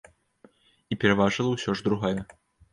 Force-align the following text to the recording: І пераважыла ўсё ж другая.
І 0.91 0.97
пераважыла 1.05 1.53
ўсё 1.53 1.71
ж 1.79 1.87
другая. 1.91 2.15